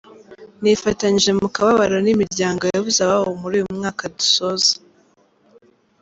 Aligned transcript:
Nifatanyije 0.61 1.31
mu 1.39 1.47
kababaro 1.55 1.97
n’imiryango 2.05 2.61
yabuze 2.65 2.99
ababo 3.05 3.31
muri 3.41 3.53
uyu 3.57 3.67
mwaka 3.79 4.03
dusoza. 4.17 4.71